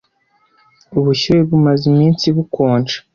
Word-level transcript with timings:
Ubushyuhe 0.99 1.41
bumaze 1.49 1.83
iminsi 1.93 2.25
bukonje. 2.35 2.97